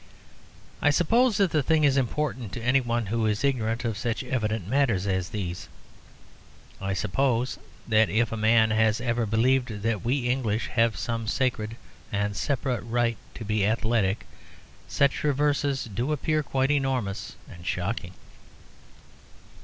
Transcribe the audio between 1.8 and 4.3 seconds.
is important to any one who is ignorant of such